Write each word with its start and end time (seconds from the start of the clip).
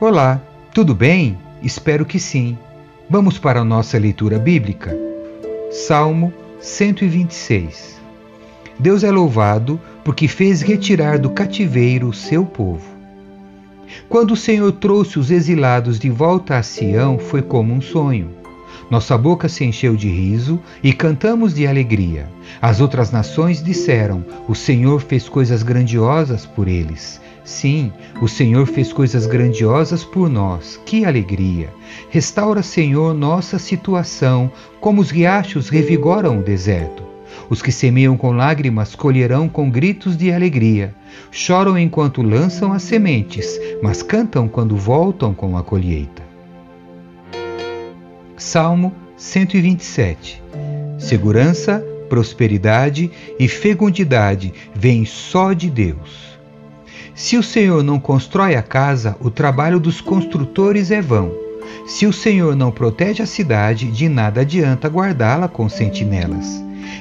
Olá, 0.00 0.40
tudo 0.72 0.94
bem? 0.94 1.36
Espero 1.60 2.06
que 2.06 2.20
sim. 2.20 2.56
Vamos 3.10 3.36
para 3.36 3.60
a 3.60 3.64
nossa 3.64 3.98
leitura 3.98 4.38
bíblica. 4.38 4.96
Salmo 5.70 6.32
126. 6.60 8.00
Deus 8.78 9.02
é 9.02 9.10
louvado 9.10 9.80
porque 10.04 10.28
fez 10.28 10.62
retirar 10.62 11.18
do 11.18 11.30
cativeiro 11.30 12.08
o 12.08 12.14
seu 12.14 12.46
povo. 12.46 12.86
Quando 14.08 14.30
o 14.30 14.36
Senhor 14.36 14.70
trouxe 14.72 15.18
os 15.18 15.32
exilados 15.32 15.98
de 15.98 16.08
volta 16.08 16.56
a 16.56 16.62
Sião, 16.62 17.18
foi 17.18 17.42
como 17.42 17.74
um 17.74 17.80
sonho. 17.80 18.37
Nossa 18.90 19.16
boca 19.18 19.48
se 19.48 19.64
encheu 19.64 19.96
de 19.96 20.08
riso 20.08 20.60
e 20.82 20.92
cantamos 20.92 21.54
de 21.54 21.66
alegria. 21.66 22.28
As 22.60 22.80
outras 22.80 23.10
nações 23.10 23.62
disseram: 23.62 24.24
O 24.48 24.54
Senhor 24.54 25.00
fez 25.00 25.28
coisas 25.28 25.62
grandiosas 25.62 26.46
por 26.46 26.68
eles. 26.68 27.20
Sim, 27.44 27.90
o 28.20 28.28
Senhor 28.28 28.66
fez 28.66 28.92
coisas 28.92 29.26
grandiosas 29.26 30.04
por 30.04 30.28
nós. 30.28 30.78
Que 30.84 31.06
alegria! 31.06 31.72
Restaura, 32.10 32.62
Senhor, 32.62 33.14
nossa 33.14 33.58
situação, 33.58 34.52
como 34.80 35.00
os 35.00 35.10
riachos 35.10 35.70
revigoram 35.70 36.40
o 36.40 36.42
deserto. 36.42 37.02
Os 37.48 37.62
que 37.62 37.72
semeiam 37.72 38.18
com 38.18 38.32
lágrimas 38.32 38.94
colherão 38.94 39.48
com 39.48 39.70
gritos 39.70 40.14
de 40.16 40.30
alegria. 40.30 40.94
Choram 41.30 41.78
enquanto 41.78 42.20
lançam 42.20 42.70
as 42.72 42.82
sementes, 42.82 43.58
mas 43.82 44.02
cantam 44.02 44.46
quando 44.46 44.76
voltam 44.76 45.32
com 45.32 45.56
a 45.56 45.62
colheita. 45.62 46.27
Salmo 48.38 48.94
127 49.16 50.40
Segurança, 50.96 51.84
prosperidade 52.08 53.10
e 53.36 53.48
fecundidade 53.48 54.54
vêm 54.72 55.04
só 55.04 55.52
de 55.52 55.68
Deus. 55.68 56.38
Se 57.16 57.36
o 57.36 57.42
Senhor 57.42 57.82
não 57.82 57.98
constrói 57.98 58.54
a 58.54 58.62
casa, 58.62 59.16
o 59.20 59.28
trabalho 59.28 59.80
dos 59.80 60.00
construtores 60.00 60.92
é 60.92 61.02
vão. 61.02 61.32
Se 61.84 62.06
o 62.06 62.12
Senhor 62.12 62.54
não 62.54 62.70
protege 62.70 63.24
a 63.24 63.26
cidade, 63.26 63.90
de 63.90 64.08
nada 64.08 64.42
adianta 64.42 64.88
guardá-la 64.88 65.48
com 65.48 65.68
sentinelas. 65.68 66.46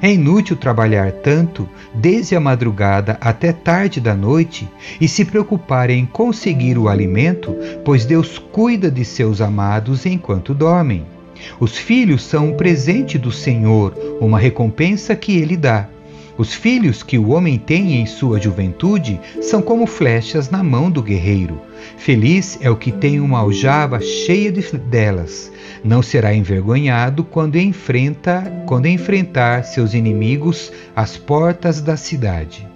É 0.00 0.12
inútil 0.12 0.56
trabalhar 0.56 1.10
tanto, 1.10 1.68
desde 1.92 2.36
a 2.36 2.40
madrugada 2.40 3.18
até 3.20 3.52
tarde 3.52 4.00
da 4.00 4.14
noite, 4.14 4.68
e 5.00 5.08
se 5.08 5.24
preocupar 5.24 5.90
em 5.90 6.06
conseguir 6.06 6.78
o 6.78 6.88
alimento, 6.88 7.56
pois 7.84 8.04
Deus 8.04 8.38
cuida 8.38 8.88
de 8.88 9.04
seus 9.04 9.40
amados 9.40 10.06
enquanto 10.06 10.54
dormem. 10.54 11.13
Os 11.58 11.76
filhos 11.76 12.22
são 12.22 12.50
um 12.50 12.56
presente 12.56 13.18
do 13.18 13.30
Senhor, 13.30 13.94
uma 14.20 14.38
recompensa 14.38 15.14
que 15.14 15.36
ele 15.36 15.56
dá. 15.56 15.88
Os 16.36 16.52
filhos 16.52 17.02
que 17.02 17.16
o 17.16 17.30
homem 17.30 17.58
tem 17.58 18.00
em 18.00 18.06
sua 18.06 18.40
juventude 18.40 19.20
são 19.40 19.62
como 19.62 19.86
flechas 19.86 20.50
na 20.50 20.64
mão 20.64 20.90
do 20.90 21.00
guerreiro. 21.00 21.60
Feliz 21.96 22.58
é 22.60 22.68
o 22.68 22.76
que 22.76 22.90
tem 22.90 23.20
uma 23.20 23.38
aljava 23.38 24.00
cheia 24.00 24.50
de 24.50 24.60
delas. 24.76 25.52
Não 25.84 26.02
será 26.02 26.34
envergonhado 26.34 27.22
quando 27.22 27.56
enfrenta, 27.56 28.42
quando 28.66 28.86
enfrentar 28.86 29.64
seus 29.64 29.94
inimigos 29.94 30.72
às 30.96 31.16
portas 31.16 31.80
da 31.80 31.96
cidade. 31.96 32.66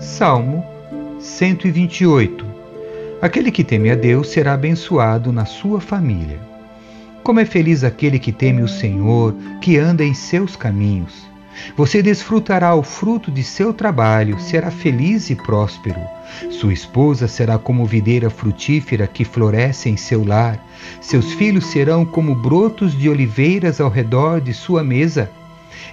Salmo 0.00 0.64
128. 1.20 2.44
Aquele 3.22 3.52
que 3.52 3.62
teme 3.62 3.90
a 3.90 3.94
Deus 3.94 4.28
será 4.28 4.54
abençoado 4.54 5.32
na 5.32 5.44
sua 5.44 5.80
família. 5.80 6.53
Como 7.24 7.40
é 7.40 7.46
feliz 7.46 7.82
aquele 7.82 8.18
que 8.18 8.30
teme 8.30 8.60
o 8.60 8.68
Senhor, 8.68 9.34
que 9.58 9.78
anda 9.78 10.04
em 10.04 10.12
seus 10.12 10.56
caminhos. 10.56 11.26
Você 11.74 12.02
desfrutará 12.02 12.74
o 12.74 12.82
fruto 12.82 13.30
de 13.30 13.42
seu 13.42 13.72
trabalho, 13.72 14.38
será 14.38 14.70
feliz 14.70 15.30
e 15.30 15.34
próspero. 15.34 16.00
Sua 16.50 16.74
esposa 16.74 17.26
será 17.26 17.56
como 17.56 17.86
videira 17.86 18.28
frutífera 18.28 19.06
que 19.06 19.24
floresce 19.24 19.88
em 19.88 19.96
seu 19.96 20.22
lar. 20.22 20.62
Seus 21.00 21.32
filhos 21.32 21.64
serão 21.68 22.04
como 22.04 22.34
brotos 22.34 22.92
de 22.96 23.08
oliveiras 23.08 23.80
ao 23.80 23.88
redor 23.88 24.42
de 24.42 24.52
sua 24.52 24.84
mesa. 24.84 25.30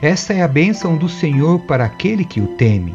Esta 0.02 0.34
é 0.34 0.41
a 0.41 0.50
bênção 0.50 0.97
do 0.97 1.08
Senhor 1.08 1.59
para 1.59 1.86
aquele 1.86 2.25
que 2.25 2.41
o 2.41 2.47
teme. 2.58 2.94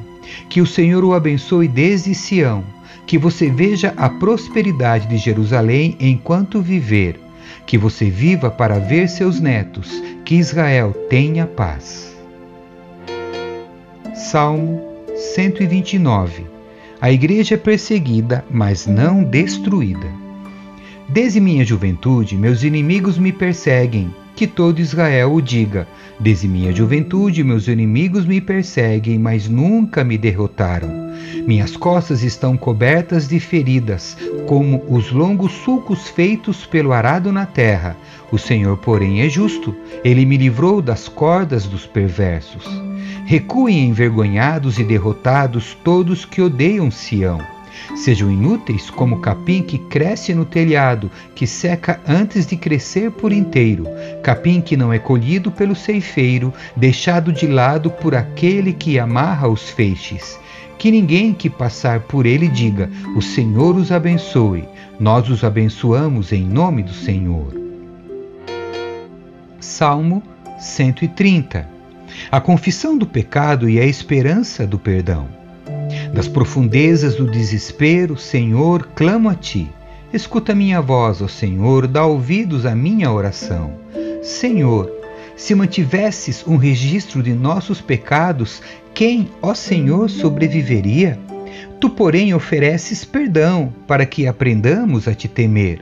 Que 0.51 0.61
o 0.61 0.67
Senhor 0.67 1.03
o 1.05 1.15
abençoe 1.15 1.69
desde 1.69 2.15
Sião. 2.15 2.65
Que 3.07 3.17
você 3.17 3.49
veja 3.49 3.95
a 3.97 4.11
prosperidade 4.11 5.09
de 5.09 5.17
Jerusalém 5.17 5.97
enquanto 5.99 6.61
viver. 6.61 7.26
Que 7.65 7.77
você 7.77 8.11
viva 8.11 8.51
para 8.51 8.79
ver 8.79 9.09
seus 9.09 9.41
netos. 9.41 9.91
Que 10.25 10.37
Israel 10.37 10.93
tenha 11.09 11.47
paz. 11.47 12.17
Salmo 14.15 14.83
129 15.15 16.47
A 17.01 17.11
igreja 17.13 17.55
é 17.55 17.59
perseguida, 17.59 18.45
mas 18.51 18.87
não 18.87 19.23
destruída. 19.23 20.09
Desde 21.09 21.41
minha 21.41 21.65
juventude, 21.65 22.37
meus 22.37 22.63
inimigos 22.65 23.19
me 23.19 23.33
perseguem, 23.33 24.13
que 24.37 24.47
todo 24.47 24.81
Israel 24.81 25.33
o 25.33 25.41
diga. 25.41 25.89
Desde 26.21 26.47
minha 26.47 26.71
juventude, 26.71 27.43
meus 27.43 27.67
inimigos 27.67 28.27
me 28.27 28.41
perseguem, 28.41 29.19
mas 29.19 29.49
nunca 29.49 30.05
me 30.05 30.19
derrotaram. 30.19 31.07
Minhas 31.47 31.77
costas 31.77 32.23
estão 32.23 32.57
cobertas 32.57 33.27
de 33.27 33.41
feridas, 33.41 34.17
como 34.47 34.85
os 34.89 35.11
longos 35.11 35.53
sulcos 35.53 36.09
feitos 36.09 36.67
pelo 36.67 36.93
arado 36.93 37.33
na 37.33 37.47
terra. 37.47 37.97
O 38.31 38.37
Senhor, 38.37 38.77
porém, 38.77 39.23
é 39.23 39.29
justo, 39.29 39.75
ele 40.05 40.27
me 40.27 40.37
livrou 40.37 40.83
das 40.83 41.09
cordas 41.09 41.67
dos 41.67 41.87
perversos. 41.87 42.65
Recuem 43.25 43.89
envergonhados 43.89 44.79
e 44.79 44.85
derrotados 44.85 45.77
todos 45.83 46.25
que 46.27 46.43
odeiam 46.43 46.91
Sião. 46.91 47.56
Sejam 47.95 48.31
inúteis 48.31 48.91
como 48.91 49.17
o 49.17 49.21
capim 49.21 49.63
que 49.63 49.79
cresce 49.79 50.35
no 50.35 50.45
telhado, 50.45 51.11
que 51.35 51.47
seca 51.47 52.01
antes 52.07 52.47
de 52.47 52.57
crescer 52.57 53.11
por 53.11 53.33
inteiro, 53.33 53.87
capim 54.23 54.61
que 54.61 54.77
não 54.77 54.93
é 54.93 54.99
colhido 54.99 55.51
pelo 55.51 55.75
ceifeiro, 55.75 56.53
deixado 56.77 57.33
de 57.33 57.47
lado 57.47 57.91
por 57.91 58.15
aquele 58.15 58.73
que 58.73 58.99
amarra 58.99 59.49
os 59.49 59.69
feixes. 59.71 60.39
Que 60.79 60.91
ninguém 60.91 61.33
que 61.33 61.49
passar 61.49 62.01
por 62.01 62.27
ele 62.27 62.49
diga: 62.49 62.91
O 63.17 63.23
Senhor 63.23 63.77
os 63.77 63.91
abençoe. 63.91 64.65
Nós 65.01 65.29
os 65.29 65.43
abençoamos 65.45 66.33
em 66.33 66.45
nome 66.45 66.83
do 66.83 66.93
Senhor. 66.93 67.55
Salmo 69.59 70.23
130 70.59 71.77
a 72.31 72.41
confissão 72.41 72.97
do 72.97 73.07
pecado 73.07 73.69
e 73.69 73.79
a 73.79 73.85
esperança 73.85 74.67
do 74.67 74.79
perdão. 74.79 75.29
Das 76.13 76.29
profundezas 76.29 77.15
do 77.15 77.31
desespero, 77.31 78.17
Senhor, 78.17 78.89
clamo 78.95 79.29
a 79.29 79.35
ti. 79.35 79.71
Escuta 80.13 80.55
minha 80.55 80.81
voz, 80.81 81.21
ó 81.21 81.29
Senhor, 81.29 81.87
dá 81.87 82.05
ouvidos 82.05 82.65
à 82.65 82.75
minha 82.75 83.11
oração. 83.11 83.75
Senhor, 84.23 84.91
se 85.37 85.55
mantivesses 85.55 86.45
um 86.47 86.57
registro 86.57 87.23
de 87.23 87.33
nossos 87.33 87.81
pecados, 87.81 88.63
quem, 88.95 89.29
ó 89.43 89.55
Senhor, 89.55 90.09
sobreviveria? 90.09 91.19
Tu, 91.81 91.91
porém, 91.91 92.33
ofereces 92.33 93.05
perdão 93.05 93.73
para 93.87 94.07
que 94.07 94.27
aprendamos 94.27 95.07
a 95.07 95.15
te 95.15 95.29
temer. 95.29 95.81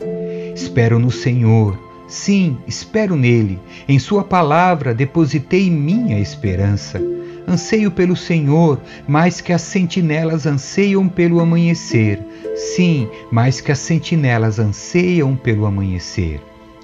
Espero 0.54 0.98
no 0.98 1.10
Senhor 1.10 1.78
Sim, 2.06 2.58
espero 2.66 3.16
nele. 3.16 3.58
Em 3.88 3.98
Sua 3.98 4.22
palavra 4.22 4.94
depositei 4.94 5.70
minha 5.70 6.20
esperança. 6.20 7.00
Anseio 7.46 7.90
pelo 7.90 8.16
Senhor, 8.16 8.80
mais 9.06 9.40
que 9.40 9.52
as 9.52 9.62
sentinelas 9.62 10.46
anseiam 10.46 11.08
pelo 11.08 11.40
amanhecer. 11.40 12.18
Sim, 12.54 13.08
mais 13.30 13.60
que 13.60 13.70
as 13.70 13.78
sentinelas 13.78 14.58
anseiam 14.58 15.36
pelo 15.36 15.66
amanhecer. 15.66 16.40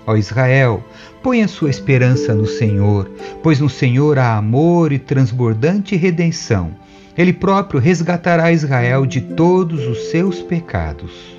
Ó 0.06 0.16
Israel, 0.16 0.82
ponha 1.22 1.46
sua 1.46 1.70
esperança 1.70 2.34
no 2.34 2.46
Senhor, 2.46 3.10
pois 3.42 3.60
no 3.60 3.68
Senhor 3.68 4.18
há 4.18 4.36
amor 4.36 4.92
e 4.92 4.98
transbordante 4.98 5.96
redenção. 5.96 6.74
Ele 7.16 7.32
próprio 7.32 7.80
resgatará 7.80 8.52
Israel 8.52 9.06
de 9.06 9.20
todos 9.20 9.86
os 9.86 10.10
seus 10.10 10.40
pecados. 10.42 11.36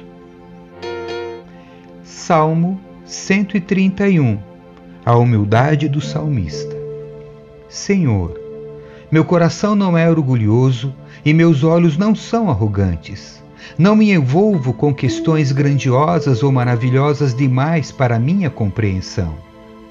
Salmo 2.03 2.79
131 3.05 4.39
A 5.05 5.17
humildade 5.17 5.89
do 5.89 5.99
salmista. 5.99 6.75
Senhor, 7.67 8.40
meu 9.11 9.25
coração 9.25 9.75
não 9.75 9.97
é 9.97 10.09
orgulhoso 10.09 10.93
e 11.25 11.33
meus 11.33 11.63
olhos 11.63 11.97
não 11.97 12.15
são 12.15 12.49
arrogantes. 12.49 13.43
Não 13.77 13.95
me 13.95 14.11
envolvo 14.11 14.73
com 14.73 14.93
questões 14.93 15.51
grandiosas 15.51 16.41
ou 16.43 16.51
maravilhosas 16.51 17.35
demais 17.35 17.91
para 17.91 18.19
minha 18.19 18.49
compreensão. 18.49 19.35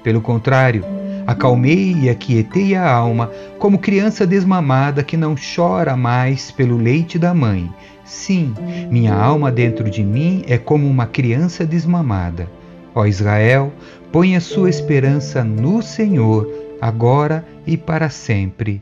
Pelo 0.03 0.21
contrário, 0.21 0.83
acalmei 1.27 1.95
e 2.01 2.09
aquietei 2.09 2.75
a 2.75 2.89
alma 2.89 3.31
como 3.59 3.77
criança 3.77 4.25
desmamada 4.25 5.03
que 5.03 5.15
não 5.15 5.35
chora 5.35 5.95
mais 5.95 6.51
pelo 6.51 6.77
leite 6.77 7.19
da 7.19 7.33
mãe. 7.33 7.71
Sim, 8.03 8.53
minha 8.89 9.13
alma 9.13 9.51
dentro 9.51 9.89
de 9.89 10.03
mim 10.03 10.43
é 10.47 10.57
como 10.57 10.87
uma 10.87 11.05
criança 11.05 11.65
desmamada 11.65 12.49
Ó 12.93 13.05
Israel, 13.05 13.71
põe 14.11 14.35
a 14.35 14.41
sua 14.41 14.69
esperança 14.69 15.43
no 15.43 15.81
Senhor, 15.81 16.47
agora 16.81 17.45
e 17.65 17.77
para 17.77 18.09
sempre. 18.09 18.81